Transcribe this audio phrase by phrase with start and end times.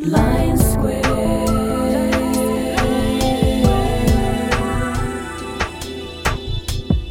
[0.00, 1.02] Square.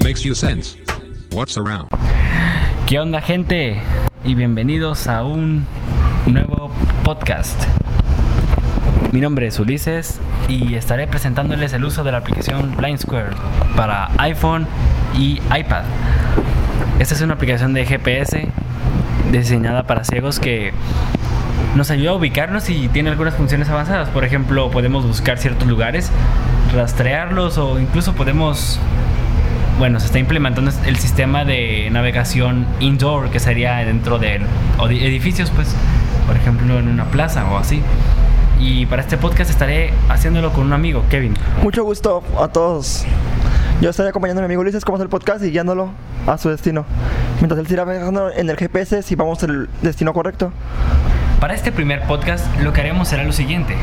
[0.04, 0.78] Makes you sense.
[1.32, 1.90] What's around?
[2.88, 3.80] ¿Qué onda gente?
[4.24, 5.68] Y bienvenidos a un
[6.26, 6.72] nuevo
[7.04, 7.62] podcast.
[9.12, 10.20] Mi nombre es Ulises
[10.50, 13.36] y estaré presentándoles el uso de la aplicación Blind Square
[13.76, 14.66] para iPhone
[15.16, 15.84] y iPad.
[16.98, 18.48] Esta es una aplicación de GPS
[19.32, 20.74] diseñada para ciegos que
[21.76, 24.10] nos ayuda a ubicarnos y tiene algunas funciones avanzadas.
[24.10, 26.12] Por ejemplo, podemos buscar ciertos lugares,
[26.74, 28.80] rastrearlos o incluso podemos
[29.80, 34.40] bueno, se está implementando el sistema de navegación indoor, que sería dentro de
[34.80, 35.76] edificios, pues,
[36.28, 37.82] por ejemplo, en una plaza o así.
[38.60, 41.34] Y para este podcast estaré haciéndolo con un amigo, Kevin.
[41.64, 43.06] Mucho gusto a todos.
[43.82, 45.90] Yo estaré acompañando a mi amigo Ulises como hacer el podcast y guiándolo
[46.28, 46.86] a su destino.
[47.40, 50.52] Mientras él irá viajando en el GPS si vamos al destino correcto.
[51.42, 53.76] Para este primer podcast lo que haremos será lo siguiente.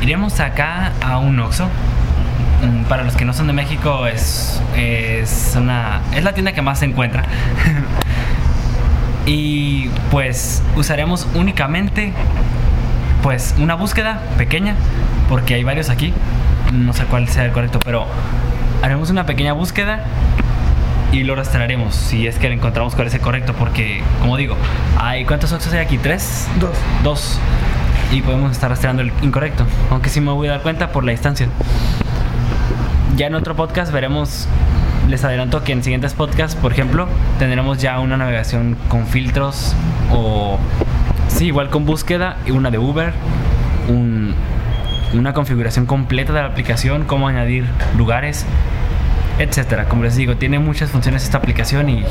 [0.00, 1.68] Iremos acá a un Oxxo.
[2.62, 6.62] Mm, Para los que no son de México es, es una es la tienda que
[6.62, 7.24] más se encuentra.
[9.26, 12.14] y pues usaremos únicamente
[13.22, 14.74] pues una búsqueda pequeña
[15.28, 16.14] porque hay varios aquí.
[16.72, 18.06] No sé cuál sea el correcto, pero
[18.82, 20.04] haremos una pequeña búsqueda
[21.12, 24.56] y lo rastrearemos si es que encontramos cuál es el correcto porque como digo
[24.98, 26.70] hay cuántos Oxxos hay aquí tres Dos.
[27.02, 27.38] dos.
[28.12, 31.12] Y podemos estar rastreando el incorrecto aunque sí me voy a dar cuenta por la
[31.12, 31.48] distancia.
[33.16, 34.46] Ya en otro podcast veremos
[35.08, 39.74] les adelanto que en siguientes podcasts por ejemplo tendremos ya una navegación con filtros
[40.12, 40.58] o
[41.28, 43.12] sí igual con búsqueda y una de Uber
[43.88, 44.34] un-
[45.14, 47.64] una configuración completa de la aplicación cómo añadir
[47.96, 48.44] lugares
[49.38, 49.86] etcétera.
[49.86, 52.04] Como les digo, tiene muchas funciones esta aplicación y,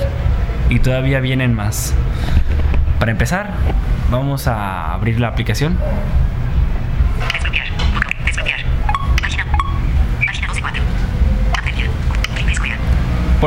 [0.70, 1.94] y todavía vienen más.
[3.00, 3.52] Para empezar,
[4.10, 5.78] vamos a abrir la aplicación.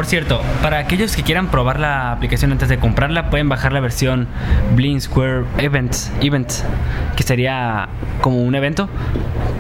[0.00, 3.80] Por cierto, para aquellos que quieran probar la aplicación antes de comprarla, pueden bajar la
[3.80, 4.28] versión
[4.74, 6.64] Blind Square Events, Events
[7.16, 7.86] que sería
[8.22, 8.88] como un evento,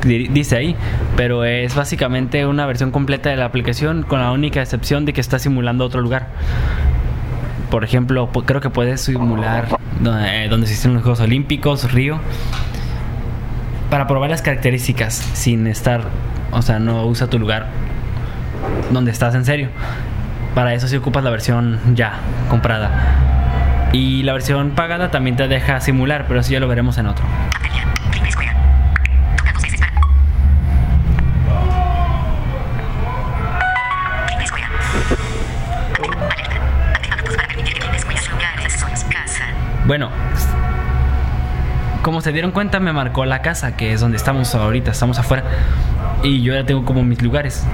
[0.02, 0.76] di- dice ahí,
[1.14, 5.20] pero es básicamente una versión completa de la aplicación con la única excepción de que
[5.20, 6.28] está simulando otro lugar.
[7.70, 9.68] Por ejemplo, creo que puedes simular
[10.00, 12.18] donde, eh, donde se hicieron los Juegos Olímpicos, Río,
[13.90, 16.00] para probar las características sin estar,
[16.50, 17.66] o sea, no usa tu lugar
[18.90, 19.68] donde estás en serio.
[20.54, 22.14] Para eso sí ocupas la versión ya
[22.48, 23.90] comprada.
[23.92, 27.24] Y la versión pagada también te deja simular, pero eso ya lo veremos en otro.
[39.86, 40.08] Bueno,
[42.02, 45.42] como se dieron cuenta, me marcó la casa, que es donde estamos ahorita, estamos afuera.
[46.22, 47.66] Y yo ya tengo como mis lugares.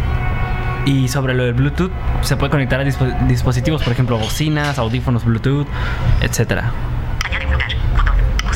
[0.87, 1.91] Y sobre lo del Bluetooth,
[2.23, 5.67] se puede conectar a dispo- dispositivos, por ejemplo, bocinas, audífonos Bluetooth,
[6.23, 6.71] etcétera.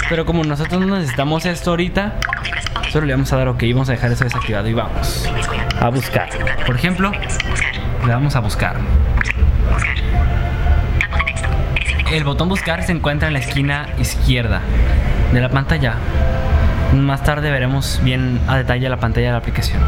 [0.09, 2.15] Pero como nosotros no necesitamos esto ahorita,
[2.91, 5.29] solo le vamos a dar OK, vamos a dejar eso desactivado y vamos
[5.81, 6.29] a buscar.
[6.67, 8.77] Por ejemplo, le damos a buscar.
[12.13, 14.61] El botón buscar se encuentra en la esquina izquierda
[15.33, 15.95] de la pantalla.
[16.95, 19.81] Más tarde veremos bien a detalle la pantalla de la aplicación.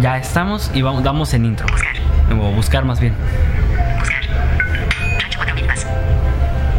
[0.00, 1.66] Ya estamos y vamos, damos en intro.
[1.66, 1.96] Buscar.
[2.32, 3.14] O buscar más bien.
[3.98, 4.22] Buscar.
[5.20, 5.86] Rancho 4000 más.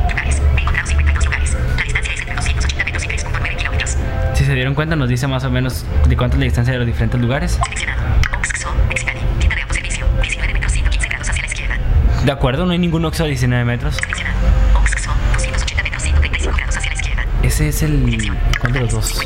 [0.09, 0.41] Lugares.
[0.55, 1.57] He encontrado 52 lugares.
[1.78, 3.97] La distancia es entre 280 metros y 3.9 kilómetros.
[4.33, 6.79] Si se dieron cuenta nos dice más o menos de cuánto es la distancia de
[6.79, 7.59] los diferentes lugares.
[7.63, 8.03] Seleccionado.
[8.38, 8.69] Oxxo.
[8.88, 9.19] Mexicali.
[9.39, 10.05] Tienda de autoservicio.
[10.22, 11.78] 19 metros 115 grados hacia la izquierda.
[12.23, 13.95] De acuerdo, no hay ningún Oxxo a 19 metros.
[13.95, 14.38] Seleccionado.
[14.75, 15.09] Oxxo.
[15.34, 17.25] 280 metros 135 grados hacia la izquierda.
[17.41, 18.31] Ese es el...
[18.59, 19.22] ¿Cuál de los dos?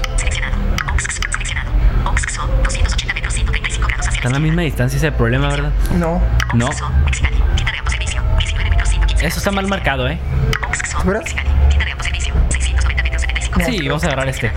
[4.21, 5.71] 135 grados hacia Está la misma distancia ese es el problema, ¿verdad?
[5.97, 6.21] No.
[6.53, 6.67] No.
[6.67, 6.89] Oxxo.
[7.05, 7.35] Mexicali.
[7.55, 8.21] Tienda de autoservicio.
[8.37, 10.19] 19 metros 115 Eso está mal marcado, ¿eh?
[11.05, 11.21] ¿Verdad?
[11.21, 11.49] Mexicali.
[11.69, 12.33] Tienda de autoservicio.
[12.49, 13.75] 690 metros 75 grados.
[13.75, 14.51] Sí, vamos a agarrar este.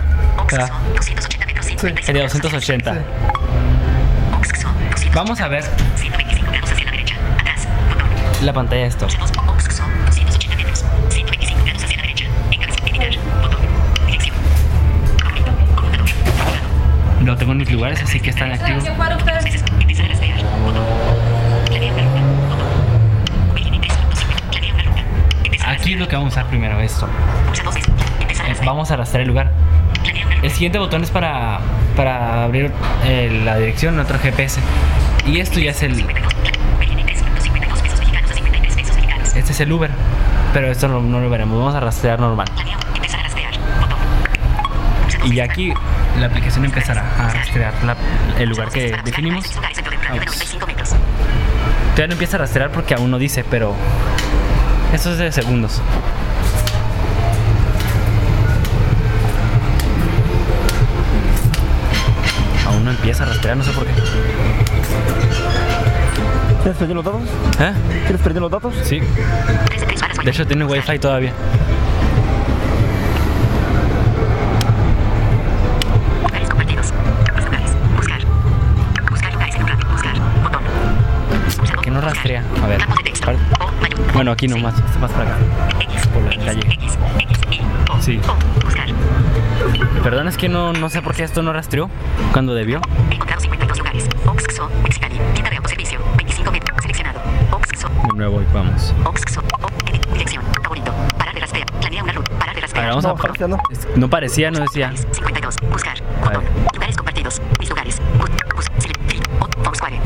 [0.51, 0.69] ¿Verdad?
[0.69, 0.95] Oxxo.
[0.95, 2.93] 280 metros 135 El de grados hacia la 280.
[2.93, 2.99] Sí.
[4.37, 5.63] Oxxo, 200 Vamos a ver
[5.95, 6.85] 125 grados hacia
[8.45, 9.05] la pantalla de esto.
[9.05, 9.31] Opción 2.
[9.47, 10.85] Oxxo, 280 metros.
[11.09, 12.25] 125 grados hacia la derecha.
[12.51, 12.87] Encabezar.
[12.87, 13.17] Editar.
[13.41, 13.59] Botón.
[14.05, 14.35] Dirección.
[15.17, 15.51] Favorito.
[15.75, 16.11] Columna doble.
[16.37, 17.25] Favorito.
[17.25, 18.83] Lo tengo en mis lugares, así que están activos.
[25.85, 27.07] Aquí es lo que vamos a usar primero, esto.
[27.53, 28.65] rastrear.
[28.65, 29.51] vamos a rastrear el lugar.
[30.41, 31.59] El siguiente botón es para,
[31.95, 32.71] para abrir
[33.03, 34.59] eh, la dirección, otro GPS.
[35.27, 35.97] Y esto ya es el.
[35.97, 36.33] 52.
[36.77, 39.35] Ubique en 3.52 pesos mexicanos a 53 pesos mexicanos.
[39.35, 39.91] Este es el Uber.
[40.53, 41.59] Pero esto no, lo veremos.
[41.59, 42.47] Vamos a rastrear normal.
[45.25, 45.71] Y dos aquí
[46.19, 47.73] la aplicación empezará a rastrear
[48.39, 49.43] el lugar que definimos.
[49.43, 50.35] varios lugares dentro del radio de Vamos.
[50.39, 50.89] 95 metros.
[51.91, 53.75] Todavía no empieza a rastrear porque aún no dice, pero
[54.95, 55.81] eso es de segundos.
[62.65, 63.91] Aún no empieza a rastrear, no sé por qué.
[66.63, 67.21] ¿Quieres perder los datos?
[67.59, 67.73] ¿Eh?
[68.03, 68.73] ¿Quieres perder los datos?
[68.83, 69.01] Sí.
[69.65, 71.33] 3 de 3 barras De hecho tiene wifi todavía.
[81.81, 82.43] Que no rastrea.
[82.63, 82.79] A ver.
[82.79, 83.31] Campo de texto.
[84.15, 85.37] Bueno, aquí nomás, más para acá.
[86.13, 86.61] Por la calle.
[87.99, 88.17] Sí.
[90.03, 91.89] Perdón, es que no, no sé por qué esto no rastreó
[92.31, 92.79] cuando debió.
[93.11, 94.07] He encontrado 52 lugares.
[94.25, 94.69] Oxxo.
[94.83, 95.19] Mexicali.
[95.33, 95.99] Tienda de autoservicio.
[96.15, 96.77] 25 metros.
[96.81, 97.19] Seleccionado.
[97.51, 97.89] Oxxo.
[97.89, 98.93] De nuevo y vamos.
[99.03, 99.41] Oxxo.
[99.61, 99.89] O.
[99.89, 100.05] Edit.
[100.13, 100.43] Dirección.
[100.63, 100.93] Favorito.
[101.17, 101.65] Parar de rastrear.
[101.73, 102.31] Planea una ruta.
[102.39, 102.87] Parar de rastrear.
[102.87, 103.97] vamos No, a...
[103.97, 104.93] No parecía, no decía.
[104.95, 105.55] 52.
[105.69, 105.97] Buscar.
[106.23, 106.45] Botón.
[106.73, 107.41] Lugares compartidos.
[107.59, 108.01] Mis lugares.
[108.17, 108.29] Bus.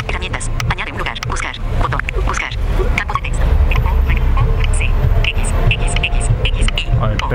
[0.08, 0.50] Herramientas.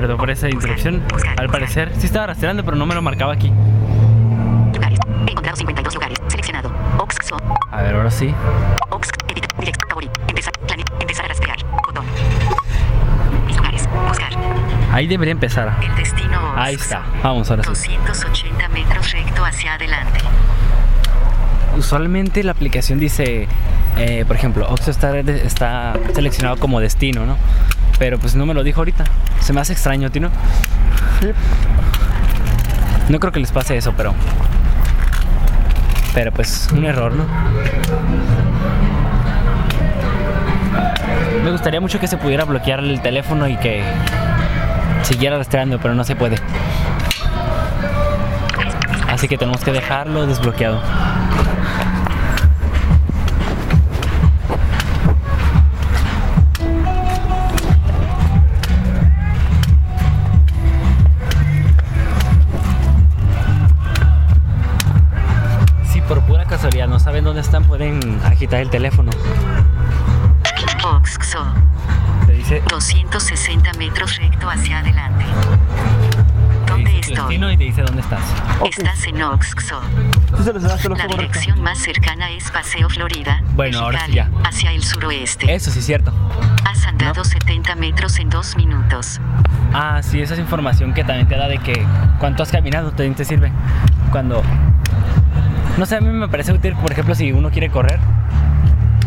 [0.04, 1.02] Perdón por esa interrupción.
[1.38, 3.50] Al parecer sí estaba rastreando, pero no me lo marcaba aquí.
[4.74, 4.98] Lugares.
[5.26, 6.18] He encontrado 52 lugares.
[6.28, 6.70] Seleccionado.
[6.98, 7.38] Oxxo.
[7.70, 8.34] A ver, ahora sí.
[8.90, 11.56] Ox, edit, direct, favorito, empezar, plane, empezar a rastrear,
[11.86, 12.04] botón.
[13.46, 14.30] Mis lugares, buscar.
[14.92, 15.74] Ahí debería empezar.
[15.82, 16.52] El destino.
[16.54, 17.02] Ahí está.
[17.22, 17.96] Vamos, ahora sí.
[18.06, 20.20] 280 metros recto hacia adelante.
[21.78, 23.48] Usualmente la aplicación dice,
[23.96, 27.38] eh, por ejemplo, Oxxo está, está seleccionado como destino, ¿no?
[27.98, 29.04] Pero pues no me lo dijo ahorita.
[29.44, 30.30] Se me hace extraño, Tino.
[31.20, 31.28] Sí.
[33.10, 34.14] No creo que les pase eso, pero...
[36.14, 37.26] Pero pues un error, ¿no?
[41.44, 43.84] Me gustaría mucho que se pudiera bloquear el teléfono y que
[45.02, 46.36] siguiera rastreando, pero no se puede.
[49.10, 50.80] Así que tenemos que dejarlo desbloqueado.
[68.44, 69.10] Agitar el teléfono.
[70.84, 71.42] Oxxo,
[72.26, 75.24] Te dice, 260 metros recto hacia adelante.
[76.66, 77.36] te ¿Dónde estoy?
[77.36, 78.20] y te dice dónde estás.
[78.66, 79.80] Estás en Oxxo.
[80.94, 83.42] La dirección más cercana es Paseo Florida.
[83.54, 84.28] Bueno, ahora sí ya.
[84.44, 85.54] Hacia el suroeste.
[85.54, 86.12] Eso sí es cierto.
[86.66, 89.22] Has andado 70 metros en 2 minutos.
[89.72, 91.86] Ah, sí, esa es información que también te da de que
[92.18, 93.50] cuánto has caminado también te sirve.
[94.10, 94.42] Cuando.
[95.78, 97.98] No sé, a mí me parece útil, por ejemplo, si uno quiere correr,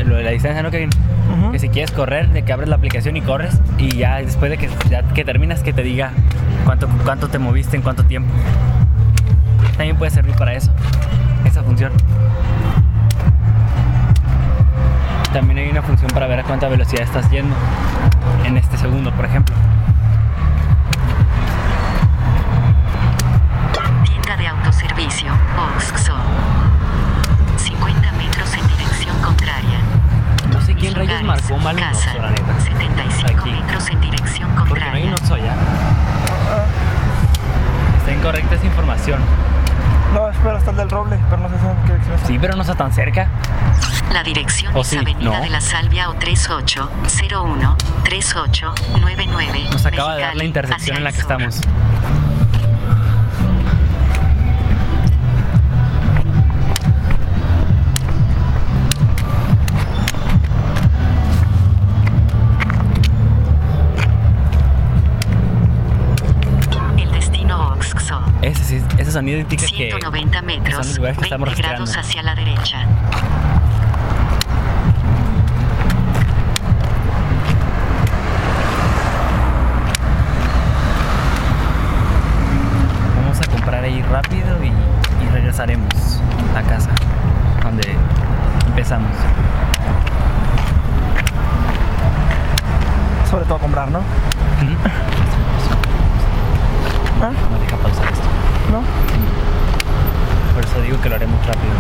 [0.08, 0.90] lo de la distancia, ¿no, Kevin?
[1.32, 1.52] Ujú.
[1.52, 4.58] Que si quieres correr, de que abres la aplicación y corres, y ya después de
[4.58, 6.12] que, ya que terminas, que te diga
[6.66, 8.32] cuánto, cuánto te moviste en cuánto tiempo.
[9.76, 10.72] También puede servir para eso,
[11.46, 11.92] esa función.
[15.34, 17.56] También hay una función para ver a cuánta velocidad estás yendo
[18.46, 19.54] en este segundo, por ejemplo.
[42.38, 43.28] Sí, pero no está tan cerca.
[44.14, 44.98] La dirección ¿O es sí?
[44.98, 45.42] Avenida No.
[45.42, 49.68] de la Salvia o 3801 3899.
[49.72, 51.32] Nos acaba de dar la Mexicali, intersección en la que sur.
[51.32, 51.62] estamos.
[69.18, 72.00] Sonido indica que 190 metros, son los lugares que 20 estamos grados rastreando.
[72.00, 72.86] hacia la derecha.
[83.16, 86.22] vamos a comprar ahí rápido y, y regresaremos
[86.56, 86.92] a casa,
[87.64, 87.96] donde
[88.68, 89.18] empezamos.
[93.32, 94.02] Sobre todo comprar, ¿no?
[97.20, 97.32] ¿Ah?
[97.50, 98.37] No deja pausar esto.
[98.72, 98.82] ¿No?
[100.54, 101.74] Por eso digo que lo haremos rápido,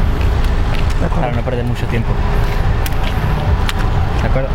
[1.02, 2.10] De para no perder mucho tiempo.
[4.22, 4.50] ¿De acuerdo?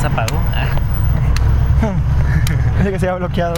[0.00, 0.40] se apagó.
[2.78, 2.90] Dice ah.
[2.90, 3.54] que se había bloqueado.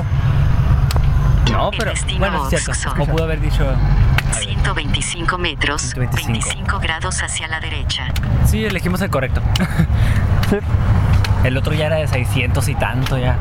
[1.53, 2.73] No, pero bueno, cierto.
[2.91, 3.65] Como pudo haber dicho.
[4.41, 8.09] 125 metros, 25 grados hacia la derecha.
[8.47, 9.41] Sí, elegimos el correcto.
[11.45, 13.37] El otro ya era de 600 y tanto ya.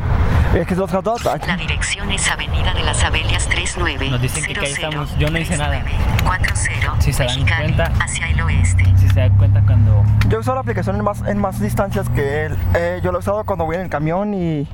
[0.54, 1.26] Es que los hot dogs.
[1.26, 4.10] ah, La dirección es Avenida de las Abelias 39.
[4.10, 5.16] Nos dicen que ahí estamos.
[5.18, 5.82] Yo no hice nada.
[6.24, 6.54] 40
[7.00, 7.92] Si se dan Mexicali, cuenta.
[8.04, 8.84] Hacia el oeste.
[8.98, 10.02] Si se dan cuenta cuando.
[10.28, 12.56] Yo he usado la aplicación en más, en más distancias que él.
[12.74, 14.66] Eh, yo lo he usado cuando voy en el camión y,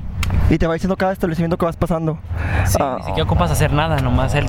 [0.49, 2.17] y te va diciendo cada establecimiento que vas pasando.
[2.65, 4.47] Sí, Ah, ni siquiera ocupas hacer nada, nomás él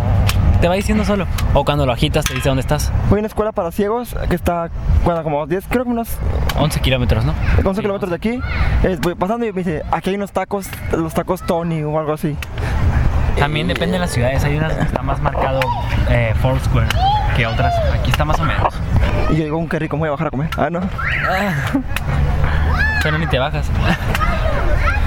[0.61, 1.27] te va diciendo solo.
[1.55, 2.93] O cuando lo agitas te dice dónde estás.
[3.09, 4.71] Voy a una escuela para ciegos que está,
[5.05, 6.09] bueno, como 10, creo que unos
[6.57, 7.35] 11 kilómetros, ¿no?
[7.65, 8.41] 11 Sí, kilómetros de aquí.
[9.03, 12.37] Voy pasando y me dice, aquí hay unos tacos, los tacos Tony o algo así.
[13.39, 14.45] También depende de las ciudades.
[14.45, 15.61] Hay unas que está más marcado
[16.11, 16.89] eh, Foursquare
[17.37, 17.73] que otras.
[17.95, 18.75] Aquí está más o menos.
[19.31, 20.51] Y yo digo, un qué rico, me voy a bajar a comer.
[20.59, 20.81] Ah, no.
[23.03, 23.67] Pero ni te bajas.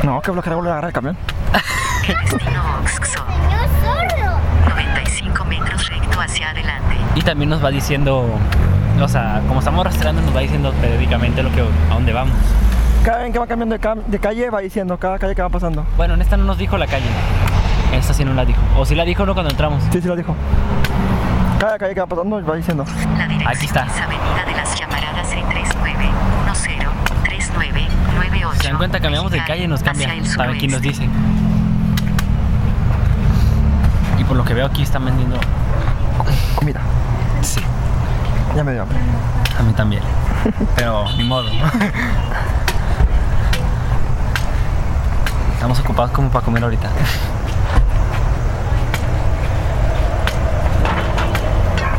[0.03, 1.17] No, que bloquear volver a agarrar el camión.
[5.59, 5.89] Destino Oxxo.
[5.89, 6.95] 95 metros recto hacia adelante.
[7.15, 8.25] Y también nos va diciendo,
[9.01, 12.35] o sea, como estamos rastreando, nos va diciendo periódicamente lo que, a dónde vamos.
[13.03, 15.49] Cada vez que va cambiando de, cam- de calle va diciendo, cada calle que va
[15.49, 15.85] pasando.
[15.97, 17.05] Bueno, en esta no nos dijo la calle.
[17.93, 18.61] Esta sí no la dijo.
[18.77, 19.83] O sí la dijo no cuando entramos.
[19.91, 20.33] Sí, sí lo dijo.
[21.59, 22.85] Cada calle que va pasando va diciendo.
[23.17, 23.85] La dirección Aquí está.
[23.85, 26.11] es Avenida de las Llamaradas 3910
[27.23, 28.61] 3998.
[28.61, 30.09] Se dan cuenta, cambiamos de calle y nos cambia.
[30.25, 31.07] Saben quién nos dice.
[34.33, 35.37] Por lo que veo aquí están vendiendo.
[36.55, 36.81] Comida.
[37.41, 37.61] Sí,
[38.55, 38.97] Ya me dio hambre.
[39.59, 40.01] a mí también.
[40.75, 41.51] Pero ni modo.
[45.53, 46.89] Estamos ocupados como para comer ahorita.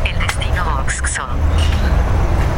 [0.03, 1.23] El destino Oxxo.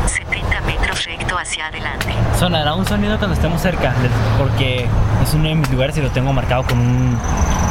[0.08, 2.14] 70 metros recto hacia adelante.
[2.40, 3.94] Sonará un sonido cuando estemos cerca,
[4.40, 4.88] porque
[5.24, 7.16] es uno de mis lugares y lo tengo marcado con un.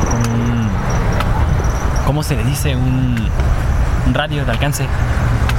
[0.09, 0.66] con un-
[2.07, 2.77] ¿Cómo se le dice?
[2.77, 3.29] Un,
[4.07, 4.87] un radio de alcance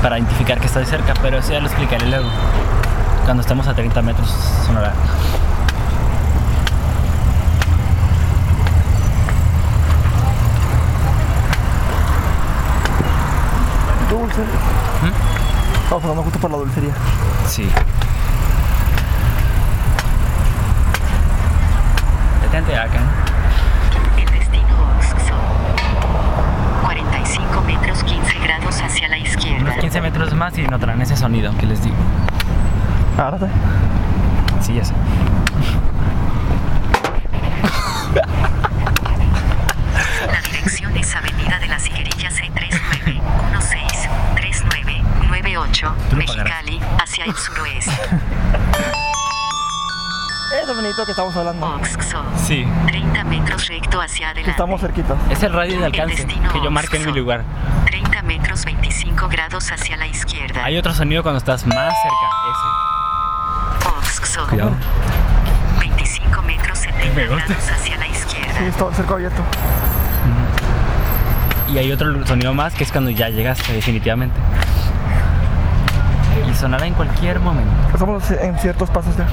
[0.02, 2.30] para identificar que estoy cerca, pero eso ya lo explicaré luego.
[3.26, 4.30] Cuando estemos a 30 metros
[4.66, 4.94] sonará.
[14.10, 14.42] Dulce.
[14.42, 15.84] ¿Mm?
[15.84, 16.94] Estamos pasando justo por la dulcería.
[17.48, 17.70] Sí.
[22.42, 23.00] Detente acá.
[24.18, 25.34] El destino Oxxo.
[27.58, 29.62] 45 metros 15 grados hacia la izquierda.
[29.62, 31.96] Unos 15 metros más y notarán ese sonido que les digo.
[33.18, 33.48] Agárrate.
[34.62, 34.94] Sí, ya sé.
[40.32, 43.22] La dirección es Avenida de las Higuerillas 639
[44.36, 46.64] 3998 Tú lo pagarás.
[46.66, 47.92] Mexicali hacia el suroeste.
[50.60, 51.68] Es bonito que estamos hablando.
[51.76, 52.18] Oxxo.
[52.36, 52.66] Sí.
[52.88, 54.52] 30 metros recto hacia adelante.
[54.52, 55.18] Estamos cerquitas.
[55.30, 57.44] Es el radio de alcance que yo marqué en mi lugar.
[57.86, 60.64] 30 metros 25 grados hacia la izquierda.
[60.64, 63.98] Hay otro sonido cuando estás más cerca.
[63.98, 64.42] Oxxo.
[64.42, 64.50] Ese.
[64.50, 64.72] Cuidado.
[65.80, 67.46] 25 metros 70 Me gusta.
[67.46, 68.54] grados hacia la izquierda.
[68.58, 69.42] Sí, está cerca abierto.
[71.70, 74.40] Y hay otro sonido más que es cuando ya llegaste definitivamente.
[76.50, 77.72] Y sonará en cualquier momento.
[77.94, 79.28] Estamos en ciertos pasos ya.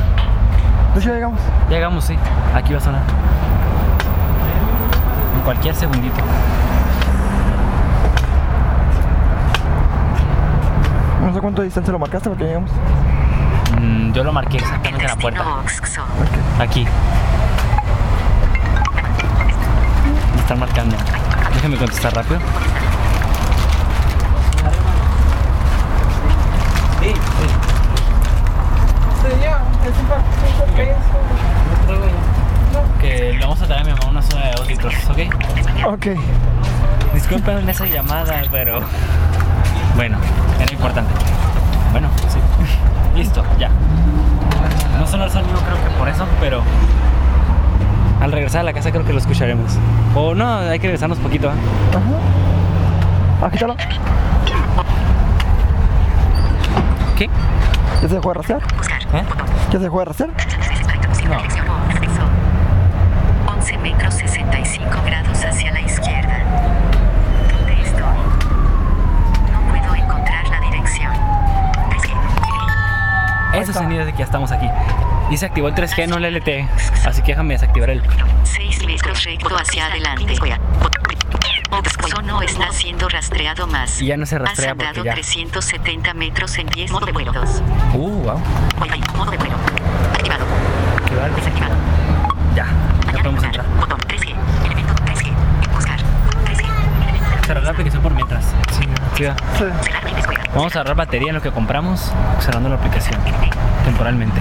[0.95, 1.41] De hecho, ya llegamos.
[1.69, 2.17] Ya Llegamos, sí.
[2.55, 3.03] Aquí va a sonar.
[5.35, 6.17] En cualquier segundito.
[11.21, 12.71] No sé cuánto distancia lo marcaste porque llegamos.
[13.81, 15.45] Mm, yo lo marqué exactamente en la puerta.
[16.61, 16.87] Aquí.
[20.35, 20.97] Me están marcando.
[21.55, 22.39] Déjame contestar rápido.
[33.01, 35.19] Que le vamos a traer a mi mamá una soda de 2 litros, ¿ok?
[35.87, 36.07] Ok.
[37.13, 38.81] Disculpen esa llamada, pero
[39.97, 40.19] bueno,
[40.61, 41.13] era importante.
[41.93, 42.39] Bueno, sí.
[43.15, 43.71] Listo, ya.
[44.99, 46.63] No sonó el sonido creo que por eso, pero
[48.21, 49.79] al regresar a la casa creo que lo escucharemos.
[50.15, 51.49] O no, hay que regresarnos poquito.
[51.49, 51.55] ¿eh?
[51.91, 53.47] Ajá.
[53.47, 53.67] Aquí está.
[57.17, 57.29] ¿Qué?
[58.03, 58.63] ¿Ya se dejó de rastrear?
[59.13, 59.23] ¿Eh?
[59.75, 60.31] ¿Ya se dejó de rastrear?
[60.31, 61.37] No.
[61.37, 62.23] Dirección Oxxo.
[63.57, 66.45] 11 metros 65 grados hacia la izquierda.
[67.51, 68.17] ¿Dónde estoy?
[69.53, 71.11] No puedo encontrar la dirección.
[71.97, 72.13] Es que
[73.59, 73.83] Ese está.
[73.83, 74.71] sonido es de que ya estamos aquí.
[75.31, 76.69] Y se activó el 3G, no el LTE.
[77.05, 78.01] Así que déjame desactivar el.
[78.45, 80.37] 6 metros recto hacia adelante.
[81.71, 84.01] Oxo no está siendo rastreado más.
[84.01, 85.15] Y ya no se rastrea Has andado porque ya.
[85.15, 88.41] 370 metros en 10 modo Uh, wow.
[88.81, 89.55] Wi-Fi, modo de vuelo.
[90.13, 90.45] Activado.
[90.99, 91.35] Activado.
[91.37, 91.75] Desactivado.
[92.55, 92.67] Ya.
[93.07, 93.67] Ya podemos entrar.
[93.81, 94.35] Botón 3G.
[94.67, 95.33] Elemento 3G.
[95.75, 95.99] Buscar.
[96.45, 97.47] 3G.
[97.47, 98.45] Cerrar la aplicación por mientras.
[98.73, 99.37] Sí, activa.
[99.59, 99.65] Sí.
[100.55, 103.19] Vamos a ahorrar batería en lo que compramos, cerrando la aplicación.
[103.85, 104.41] Temporalmente.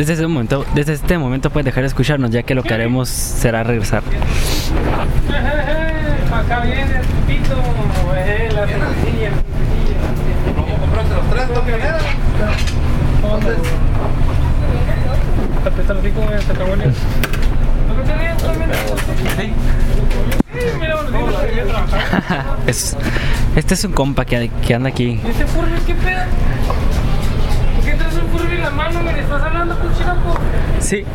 [0.00, 3.10] Desde ese momento, desde este momento puedes dejar de escucharnos, ya que lo que haremos
[3.10, 4.02] será regresar.
[6.32, 7.54] Acá viene el pito,
[8.54, 9.30] la sencilla.
[10.56, 11.26] ¿Cómo compraste los
[22.64, 22.96] tres,
[23.54, 25.20] este es un compa que, que anda aquí.
[25.22, 26.22] ¿Y ese Furby qué pedo?
[28.10, 29.02] ¿Por qué traes un Furby en la mano?
[29.02, 29.76] Me estás hablando.
[30.80, 31.04] Sí.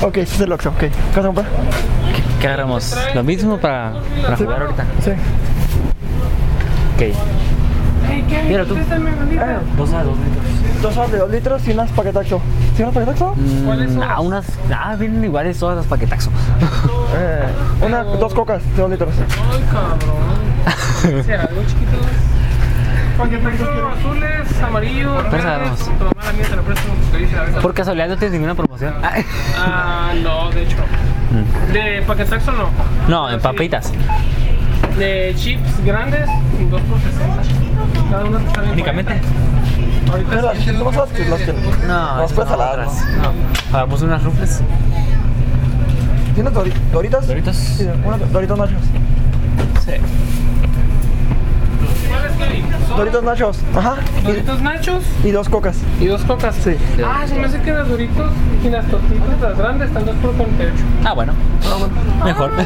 [0.00, 0.78] Ok, este es el Oxxo, ok.
[0.78, 1.46] ¿Qué vas a comprar?
[2.40, 2.96] ¿Qué agarramos?
[3.16, 4.84] Lo mismo para, para jugar ahorita.
[5.02, 5.10] Sí.
[6.94, 7.00] Ok.
[8.08, 8.42] Ey, ¿qué?
[8.44, 8.76] Mira tú.
[8.76, 9.60] Maldita.
[9.76, 10.82] Dos a dos litros.
[10.82, 12.40] Dos horas de dos litros y unas paquetaxo.
[12.76, 13.34] ¿Sí unas paquetaxo?
[13.66, 14.02] ¿Cuáles son?
[14.04, 14.46] Ah, unas.
[14.72, 16.30] Ah, vienen iguales todas las paquetaxo.
[17.20, 17.46] Eh,
[17.84, 19.10] una, dos cocas de dos litros.
[19.18, 21.24] Ay, cabrón.
[21.24, 21.96] ¿Será algo chiquito?
[23.20, 25.90] Azules, amarillos, verdes.
[27.60, 28.94] Por casualidad no tienes ninguna promoción.
[29.56, 30.12] Ah.
[30.22, 30.76] No, de hecho.
[31.72, 32.68] De paquetaxo no.
[33.08, 33.92] No, en papitas.
[34.98, 36.26] De chips grandes,
[36.70, 38.08] dos por 60.
[38.10, 39.14] Cada una te sale en Únicamente.
[39.20, 40.12] 40.
[40.12, 41.52] Ahorita Pero las sí, chips, ¿cómo sabes que las que
[41.86, 43.04] No, las puedes otras.
[43.16, 43.76] No.
[43.76, 44.60] Hagamos unas rufles.
[46.34, 47.26] ¿Tienes dori- doritas?
[47.26, 47.56] Doritos.
[47.56, 48.82] Sí, unas doritos nachos.
[49.84, 49.92] Sí.
[52.96, 53.58] Doritos nachos.
[53.76, 53.96] Ajá.
[54.24, 55.76] Doritos nachos Y, dos cocas.
[56.00, 56.54] y dos cocas.
[56.56, 56.74] Sí.
[57.04, 58.32] Ah, se me hace que las doritos
[58.64, 60.74] y las tortitas, las grandes, están dos por 48.
[61.04, 61.32] Ah, bueno.
[62.24, 62.52] Mejor.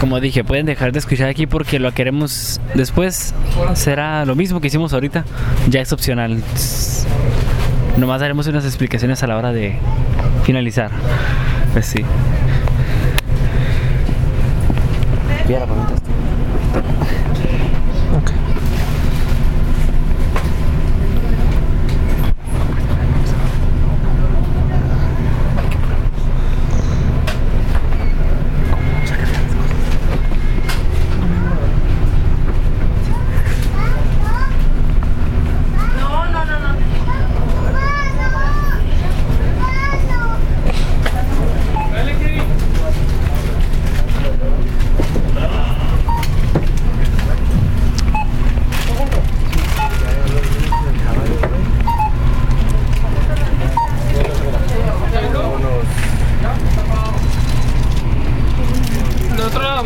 [0.00, 3.34] Como dije, pueden dejar de escuchar aquí porque lo que haremos después
[3.74, 5.24] será lo mismo que hicimos ahorita.
[5.68, 6.40] Ya es opcional.
[7.96, 9.76] Nomás daremos unas explicaciones a la hora de
[10.44, 10.90] finalizar.
[11.72, 12.04] Pues sí.
[15.48, 16.07] Ya la preguntaste.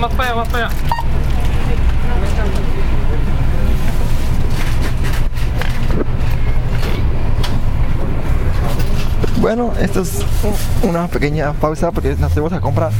[0.02, 0.74] Más para allá, más para allá.
[9.40, 10.20] Bueno, esto es
[10.82, 12.92] un- una pequeña pausa porque nos tenemos a comprar.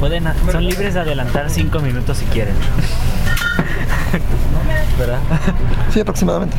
[0.00, 2.54] Pueden, son libres de adelantar 5 minutos si quieren.
[4.98, 5.20] ¿Verdad?
[5.92, 6.56] Sí, aproximadamente.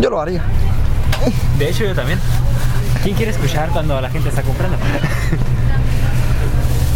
[0.00, 0.42] Yo lo haría.
[1.58, 2.18] De hecho, yo también.
[3.02, 4.78] ¿Quién quiere escuchar cuando la gente está comprando?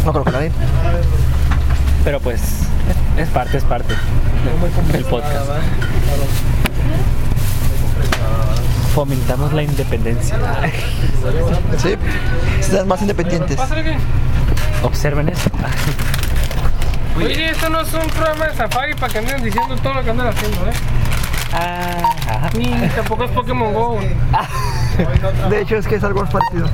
[0.05, 0.53] No creo que nadie.
[2.05, 2.41] Pero pues,
[3.17, 3.95] es parte, es parte
[4.93, 5.47] del podcast.
[8.95, 10.37] Fomentamos la independencia.
[11.79, 11.95] Sí.
[12.61, 13.59] Sean más independientes.
[14.83, 15.51] Observen eso.
[17.17, 20.11] Oye, esto no es un programa de Safari para que anden diciendo todo lo que
[20.11, 20.73] andan haciendo, ¿eh?
[21.53, 22.51] Ah, ajá.
[22.57, 23.99] Ni tampoco es Pokémon Go.
[25.51, 26.69] De hecho, es que es algo más parecido.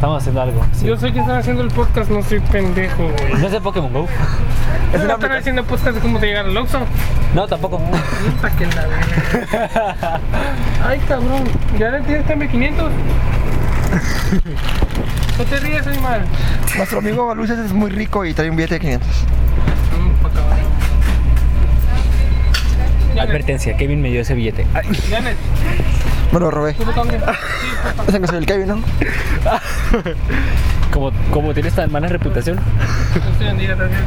[0.00, 0.64] Estamos haciendo algo.
[0.72, 0.86] sí.
[0.86, 3.34] Yo soy quien está haciendo el podcast, no soy pendejo, güey.
[3.34, 4.08] No es de Pokémon Go.
[4.94, 6.78] Es una están haciendo podcast de cómo te llegar al Oxxo.
[7.34, 7.78] No, tampoco.
[7.78, 10.20] Puta que la verga.
[10.86, 11.44] Ay, cabrón.
[11.78, 12.90] ¿Ya le tienes cambio 500?
[15.36, 16.24] No te ríes, animal.
[16.78, 19.06] Nuestro amigo Luces es muy rico y trae un billete de 500.
[19.98, 20.24] Mm,
[23.18, 24.66] Advertencia, Kevin me dio ese billete.
[24.72, 24.86] Ay.
[25.10, 25.36] Janet,
[26.32, 26.74] Me lo robé.
[26.74, 27.22] tú lo cambias.
[27.22, 28.02] Sí, porfa.
[28.08, 28.82] Ese que soy el Kevin, ¿no?
[30.92, 32.58] Como, como tienes tan mala reputación.
[33.14, 34.00] Yo estoy en día también.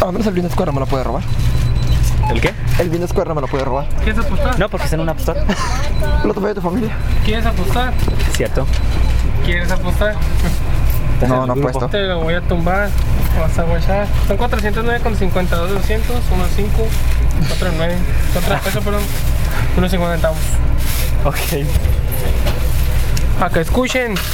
[0.00, 1.22] A menos el bien Square no me lo puede robar.
[2.30, 2.52] ¿El qué?
[2.80, 3.86] El bien Square no me lo puede robar.
[4.02, 4.58] ¿Quieres apostar?
[4.58, 5.40] No, porque está en una app store.
[6.24, 6.90] Lo tomé de tu familia.
[7.24, 7.92] ¿Quieres apostar?
[8.32, 8.66] Cierto.
[9.44, 10.16] ¿Quieres apostar?
[11.24, 11.68] Estás No, no grupo.
[11.68, 11.88] apuesto.
[11.90, 12.88] Te lo voy a tumbar.
[13.40, 14.06] Vas a guachar.
[14.28, 16.70] Son 409 con 52, 200, 1, 5,
[17.48, 17.94] 4, 9.
[18.34, 19.02] 4 pesos, perdón.
[19.76, 20.38] 1, 50 centavos.
[21.24, 21.66] Ok.
[23.38, 24.14] Para que escuchen.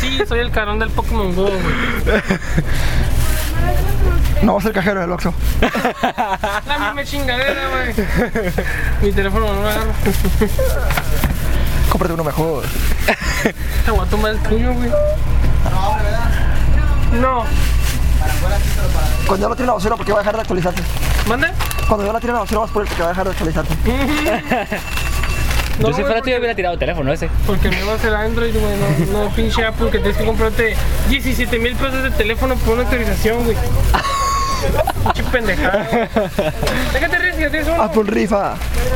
[0.00, 1.44] Sí, soy el carón del Pokémon Go.
[1.44, 1.60] güey.
[4.42, 5.32] No, es el cajero del Oxxo.
[6.66, 8.06] La misma chingadera, güey.
[9.02, 9.92] Mi teléfono no lo agarra.
[11.90, 12.64] Cómprate uno mejor.
[13.84, 14.90] Te voy a tomar el tuyo, güey.
[17.20, 17.44] No.
[19.26, 20.82] Cuando yo la tire a la basura, porque va a dejar de actualizarse.
[21.28, 21.48] ¿Mande?
[21.88, 23.30] Cuando yo la tire a la basura, vas por el porque va a dejar de
[23.30, 23.74] actualizarse.
[25.80, 27.28] No, Yo si fuera tú, yo porque- hubiera tirado el teléfono ese.
[27.48, 28.76] Porque me va a hacer Android, güey.
[29.10, 30.76] No, no, pinche Apple, que tienes que comprarte
[31.08, 33.56] 17 mil pesos de teléfono por una actualización, güey.
[35.04, 35.86] Pinche pendejada.
[36.92, 37.82] Déjate ríes que tienes uno.
[37.82, 38.54] Apple rifa.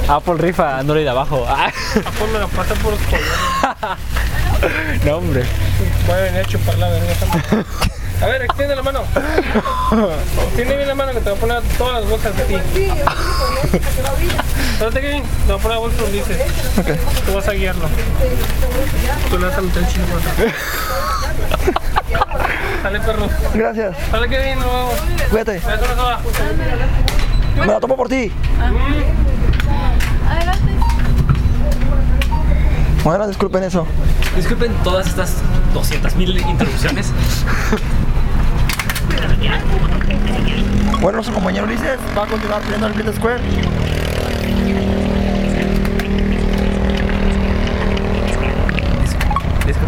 [0.09, 1.45] Apple rifa Android abajo.
[1.49, 3.29] Ah, Apple me lo pasa por los colores.
[5.05, 5.45] no, hombre.
[6.07, 7.15] Voy a venir a chupar la verga.
[8.21, 9.05] A ver, extiende la mano.
[10.47, 12.55] Extiende bien la mano que te voy a poner todas las bolsas de ti.
[14.73, 15.23] Espérate, Kevin.
[15.23, 16.47] Te voy a poner la bolsa donde dice.
[17.27, 17.89] Tú vas a guiarlo.
[19.31, 20.19] Tú le vas a meter el chingo
[22.83, 23.29] Sale, perro.
[23.55, 23.97] Gracias.
[24.11, 24.59] Sale, Kevin.
[24.59, 24.95] Nos vemos.
[25.31, 25.61] Cuídate.
[25.61, 25.83] Dale.
[27.61, 28.33] Me la tomo por ti.
[30.29, 30.73] Adelante.
[33.05, 33.87] Bueno, disculpen eso.
[34.37, 35.37] Disculpen todas estas
[35.75, 37.13] 200.000 introducciones.
[41.01, 43.41] Bueno, nuestro compañero Ulises va a continuar pidiendo el Green Square.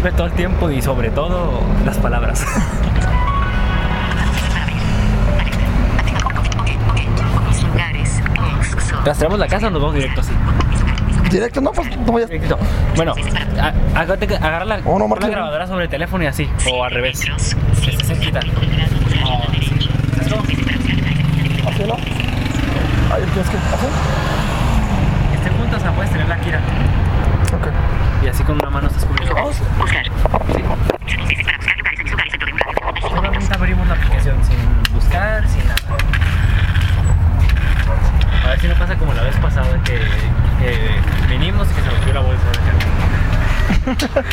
[0.01, 2.43] Todo el tiempo y sobre todo las palabras.
[9.05, 10.31] ¿Rastreamos la casa o nos vamos directo así?
[11.31, 12.25] Directo, no, pues no voy a...
[12.25, 12.57] Directo.
[12.95, 13.13] Bueno,
[13.59, 16.49] a- acuérdate que agarrar la, Oh, no, la grabadora sobre el teléfono y así.
[16.71, 17.21] O al revés.
[17.83, 18.41] Que esté cerquita.
[19.25, 19.89] Oh, sí.
[20.19, 20.35] ¿Esto?
[21.69, 21.93] ¿Así no?
[23.13, 23.57] Ahí tienes que...
[23.57, 23.87] ¿Así?
[25.35, 26.59] Estén juntas, la puedes tener la Kira.
[28.23, 29.35] Y así con una mano estás cubriendo.
[29.35, 30.03] Buscar.
[30.05, 30.63] Sí.
[31.27, 32.75] Dice para buscar lugares en mis lugares dentro de un radio.
[32.85, 33.11] Hay cinco metros.
[33.11, 35.81] Solamente abrimos la aplicación sin buscar, sin nada.
[38.45, 39.99] A ver si no pasa como la vez pasada que,
[40.59, 42.57] que vinimos y que se rompió la bolsa de
[43.91, 44.23] acá.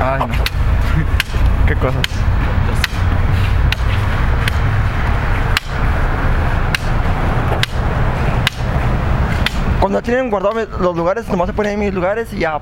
[0.00, 0.34] Ay, no.
[1.66, 2.02] Qué cosas.
[9.92, 12.56] Cuando ya tienen guardados los lugares, nomás se ponen en mis lugares y ya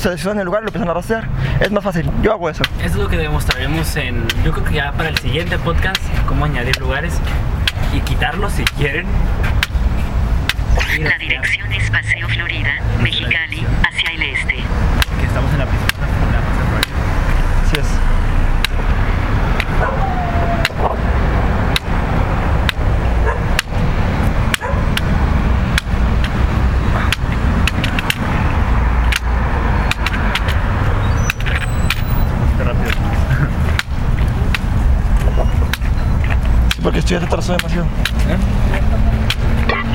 [0.00, 1.28] seleccionan el lugar y lo empiezan a rastrear.
[1.58, 2.08] Es más fácil.
[2.22, 2.62] Yo hago eso.
[2.78, 6.44] Eso es lo que demostraremos en, yo creo que ya para el siguiente podcast, cómo
[6.44, 7.14] añadir lugares
[7.92, 9.04] y quitarlos si quieren.
[11.00, 14.54] La dirección es Paseo Florida, Mexicali, hacia el este.
[14.54, 15.86] Que estamos en la Plaza
[16.20, 16.40] Florida.
[17.64, 17.86] Así es.
[32.56, 32.90] Qué rápido.
[36.74, 37.86] Sí, porque estoy retrasado demasiado.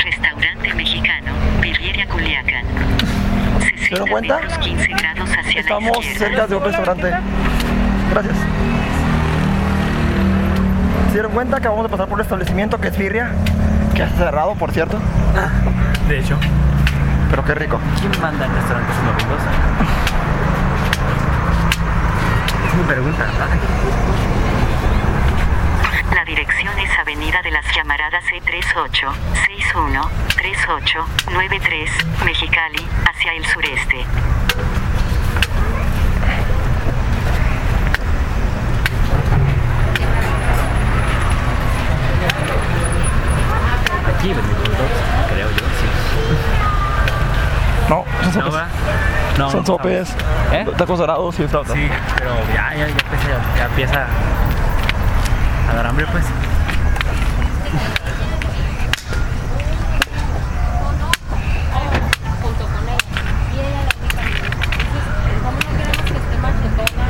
[0.03, 1.31] Restaurante mexicano,
[2.09, 2.65] Culiacán.
[3.59, 4.35] 60 dieron cuenta?
[4.39, 7.11] metros, 15 grados hacia Estamos cerca de un restaurante.
[8.11, 8.35] Gracias.
[11.07, 13.31] ¿Se dieron cuenta que vamos a pasar por un establecimiento que es Birria?
[13.95, 14.99] Que está cerrado, por cierto.
[16.07, 16.37] De hecho,
[17.31, 17.79] Pero qué rico.
[17.99, 19.41] ¿quién manda en restaurantes en domingos?
[22.67, 23.25] Es mi pregunta.
[26.31, 31.91] Dirección es Avenida de las Llamaradas E C38, 61, 38, 93,
[32.23, 34.05] Mexicali, hacia el sureste.
[44.07, 44.33] Aquí
[45.33, 45.87] creo yo, sí.
[47.89, 48.53] No, son ¿No, sopes.
[48.55, 48.67] va?
[49.37, 50.15] No, Son no sopes.
[50.53, 50.65] ¿Eh?
[50.77, 51.73] Tacos dorados y flautas.
[51.73, 54.07] Sí, pero ya, ya, ya, empieza, ya empieza
[55.71, 56.25] a dar hambre, pues.
[62.41, 62.97] junto con ella.
[63.53, 64.49] Y ella la única niña.
[64.81, 67.05] Entonces, como no queremos que esté machetona,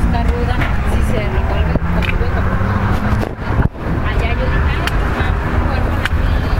[0.00, 0.56] está ruda,
[0.92, 2.44] si se revuelve conmigo y con
[4.08, 5.26] Allá yo dije, ay, mamá,
[5.66, 6.50] cuerpo en la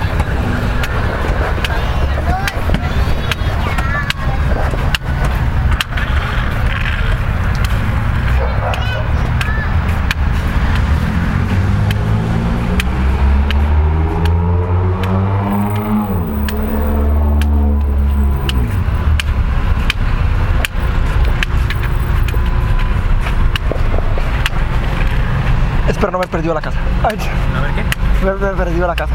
[25.89, 26.79] Espero no haber perdido la casa.
[27.03, 27.19] Ay,
[27.57, 28.25] A ver qué.
[28.25, 29.15] me me he perdido la casa.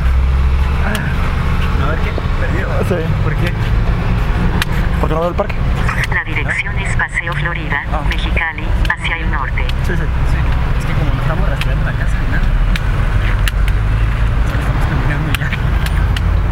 [1.81, 2.11] A ver qué.
[2.41, 2.69] Perdido.
[2.89, 2.95] Sí.
[3.23, 3.53] ¿Por qué?
[4.99, 5.55] ¿Por qué no veo el parque?
[6.13, 9.65] La dirección es Paseo Florida, Mexicali, hacia el norte.
[9.87, 10.03] Sí, sí.
[10.79, 12.45] Es que como no estamos rastreando la casa ni nada.
[14.49, 15.49] Solo estamos caminando y ya.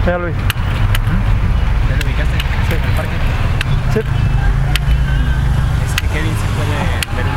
[0.05, 0.33] Ya lo vi.
[0.33, 2.37] ¿Ya lo ubicaste?
[2.67, 2.75] Sí.
[2.75, 3.15] ¿El parque?
[3.93, 3.99] Sí.
[5.85, 6.75] Es que Kevin sí puede
[7.15, 7.31] ver un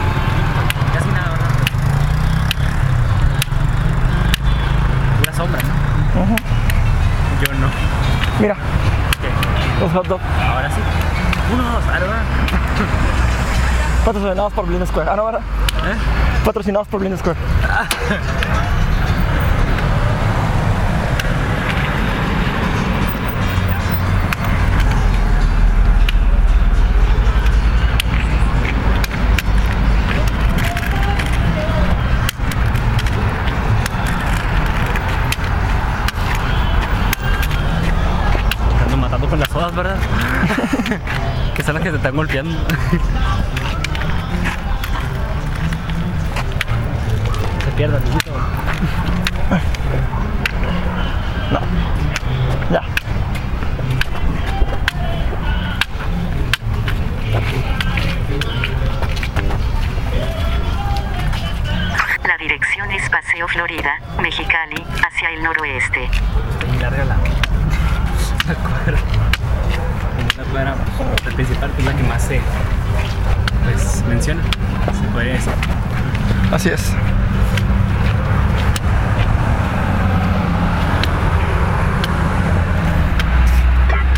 [0.93, 1.51] Casi nada, ¿verdad?
[5.21, 6.27] Pura sombra, ¿no?
[7.41, 7.69] Yo no.
[8.41, 8.57] Mira,
[9.21, 9.31] ¿Qué?
[9.81, 10.11] los hot.
[10.11, 10.81] Ahora sí.
[11.53, 12.23] Uno, dos, ah, ¿verdad?
[14.05, 15.11] Patrocinados por Blind Square.
[15.11, 15.41] Ah, no, ¿verdad?
[15.41, 15.97] ¿Eh?
[16.45, 17.39] Patrocinados por Blind Square.
[42.17, 42.57] están golpeando.
[47.65, 48.01] Se pierda,
[72.27, 72.41] se
[73.62, 74.43] pues, menciona.
[75.01, 75.53] Se puede decir.
[76.51, 76.93] Así es.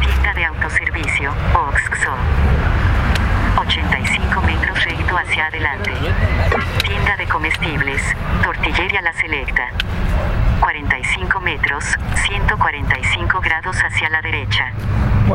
[0.00, 2.10] Tienda de autoservicio, Oxxo.
[3.60, 5.92] 85 metros recto hacia adelante.
[6.82, 8.00] Tienda de comestibles,
[8.42, 9.68] Tortillería La Selecta.
[10.60, 11.84] 45 metros,
[12.26, 14.72] 145 grados hacia la derecha.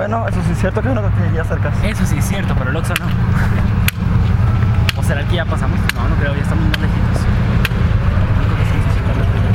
[0.06, 1.72] Bueno, eso sí es cierto que hay una tortillería cerca.
[1.82, 3.06] Eso sí es cierto, pero el Oxxo no.
[5.00, 5.80] ¿O será que ya pasamos?
[5.96, 7.22] No, no creo, ya estamos más lejitos.
[8.36, 8.64] No creo que
[9.00, 9.54] estamos haciendo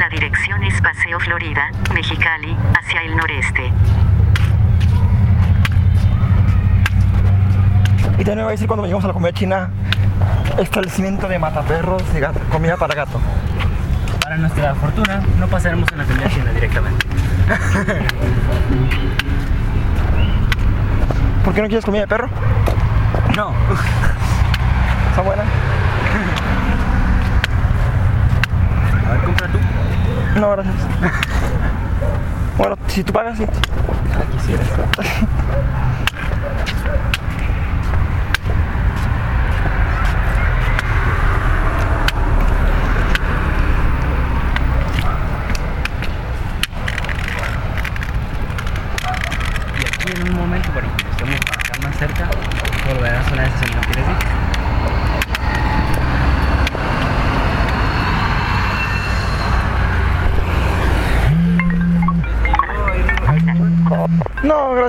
[0.00, 3.72] la dirección es Paseo Florida, Mexicali, hacia el noreste.
[8.14, 9.70] Y también me voy a decir cuando llegamos a la comida china,
[10.58, 13.20] establecimiento de mataperros y gato- comida para gato.
[14.30, 17.04] Para nuestra fortuna, no pasaremos en la comida china directamente.
[21.44, 22.28] ¿Por qué no quieres comida de perro?
[23.36, 23.50] No.
[25.10, 25.42] ¿Está buena?
[29.04, 29.58] A ver, compra tú.
[30.38, 30.76] No, gracias.
[32.56, 33.46] Bueno, si tú pagas, sí.
[34.14, 34.68] Ah, quisieras.
[49.80, 52.28] Y aquí en un momento, para que estemos acá más cerca,
[52.86, 54.16] volverás una vez si no quieres ir.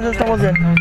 [0.01, 0.80] No, gracias, estamos bien.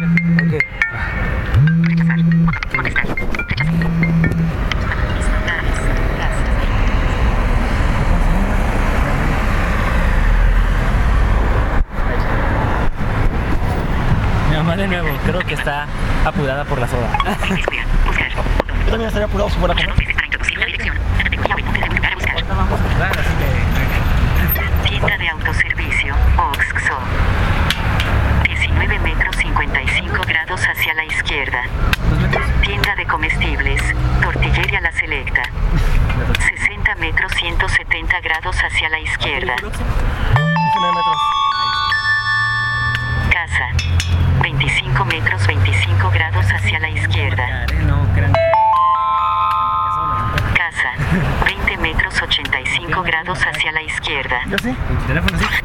[53.01, 54.41] 85 grados hacia la izquierda.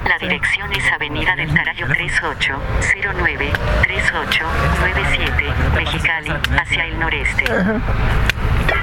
[0.08, 3.52] La dirección es Avenida del Tarayo 3809
[3.84, 7.44] 3897 Mexicali hacia el noreste.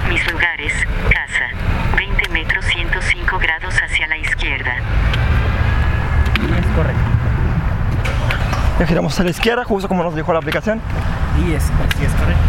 [0.08, 0.72] Mis lugares,
[1.10, 1.48] casa,
[1.96, 4.76] 20 metros 105 grados hacia la izquierda.
[6.34, 7.00] Es correcto.
[8.78, 10.80] Ya giramos a la izquierda, justo como nos dijo la aplicación.
[11.46, 12.42] Y es, sí es correcto.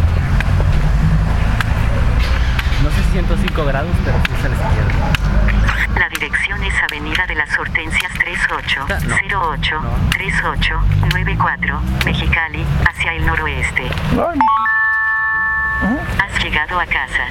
[2.82, 5.13] No sé si 105 grados, pero sí es a la izquierda.
[6.04, 10.10] La dirección es Avenida de las Hortensias 3808 No.
[10.10, 13.84] 3894 Mexicali hacia el noroeste.
[16.20, 17.24] Has llegado a casa.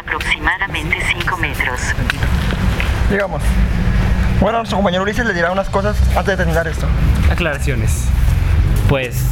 [0.00, 1.80] Aproximadamente 5 metros.
[3.08, 3.40] Llegamos.
[4.40, 6.88] Bueno, nuestro compañero Ulises le dirá unas cosas antes de terminar esto.
[7.30, 8.08] aclaraciones.
[8.88, 9.22] Pues,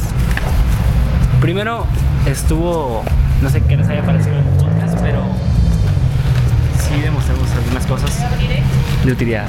[1.41, 1.85] primero
[2.25, 3.03] estuvo,
[3.41, 5.25] no sé qué les haya parecido el podcast, pero
[6.79, 7.22] sí algunas
[7.93, 8.17] cosas
[9.05, 9.45] de utilidad.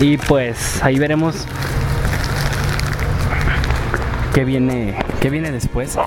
[0.00, 1.46] Y, y pues ahí veremos
[4.34, 5.98] qué viene, qué viene después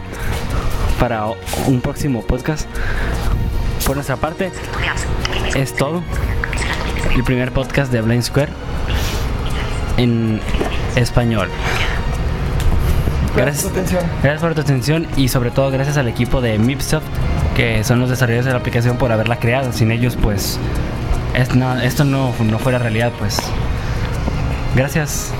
[1.00, 1.26] para
[1.68, 2.68] un próximo podcast.
[3.86, 4.52] Por nuestra parte,
[5.56, 6.02] es todo
[7.16, 8.52] el primer podcast de Blind Square
[9.98, 10.40] en
[10.96, 11.50] español.
[13.36, 14.04] Gracias por tu atención.
[14.24, 17.06] Gracias por tu atención y sobre todo gracias al equipo de Mipsoft
[17.60, 19.74] que son los desarrolladores de la aplicación por haberla creado.
[19.74, 20.58] Sin ellos pues
[21.36, 23.38] esto no, no fuera realidad pues.
[24.76, 25.34] Gracias.